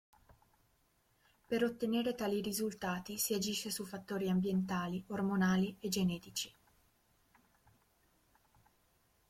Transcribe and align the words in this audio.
Per 1.45 1.63
ottenere 1.63 2.15
tali 2.15 2.41
risultati 2.41 3.19
si 3.19 3.35
agisce 3.35 3.69
su 3.69 3.85
fattori 3.85 4.29
ambientali, 4.29 5.03
ormonali 5.09 5.77
e 5.79 5.89
genetici. 5.89 6.55